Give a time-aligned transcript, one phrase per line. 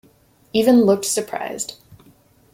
[0.51, 1.75] Even looked surprised.